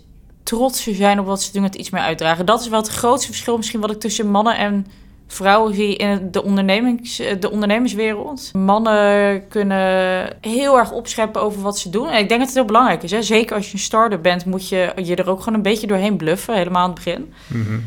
[0.47, 2.45] trotser zijn op wat ze doen, het iets meer uitdragen.
[2.45, 4.87] Dat is wel het grootste verschil misschien wat ik tussen mannen en
[5.27, 8.53] vrouwen zie in de, ondernemings, de ondernemerswereld.
[8.53, 12.07] Mannen kunnen heel erg opscheppen over wat ze doen.
[12.07, 13.11] En ik denk dat het heel belangrijk is.
[13.11, 13.21] Hè?
[13.21, 16.17] Zeker als je een starter bent, moet je je er ook gewoon een beetje doorheen
[16.17, 17.33] bluffen, helemaal aan het begin.
[17.47, 17.83] Mm-hmm.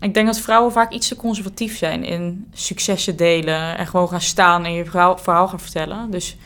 [0.00, 4.20] Ik denk dat vrouwen vaak iets te conservatief zijn in successen delen en gewoon gaan
[4.20, 6.10] staan en je verhaal, verhaal gaan vertellen.
[6.10, 6.36] Dus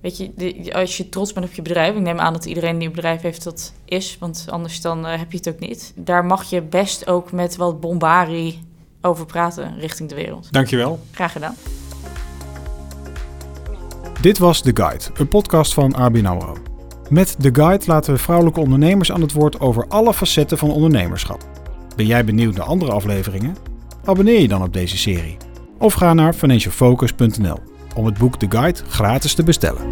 [0.00, 2.78] Weet je, de, als je trots bent op je bedrijf, ik neem aan dat iedereen
[2.78, 5.92] die een bedrijf heeft dat is, want anders dan uh, heb je het ook niet.
[5.96, 8.62] Daar mag je best ook met wat bombarie
[9.00, 10.52] over praten richting de wereld.
[10.52, 11.00] Dankjewel.
[11.12, 11.54] Graag gedaan.
[14.20, 16.56] Dit was The Guide, een podcast van ABN AMRO.
[17.10, 21.48] Met The Guide laten we vrouwelijke ondernemers aan het woord over alle facetten van ondernemerschap.
[21.96, 23.56] Ben jij benieuwd naar andere afleveringen?
[24.04, 25.36] Abonneer je dan op deze serie.
[25.78, 27.67] Of ga naar financialfocus.nl
[27.98, 29.82] om het boek The Guide gratis te bestellen.